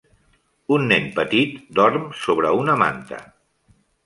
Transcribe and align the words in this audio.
Un 0.77 0.87
nen 0.91 1.05
petit 1.19 1.59
dorm 1.81 2.09
sobre 2.23 2.55
una 2.63 2.79
manta. 2.85 3.23